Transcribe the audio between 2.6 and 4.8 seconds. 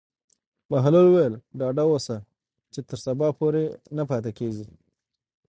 چې تر سبا پورې نه پاتې کېږي.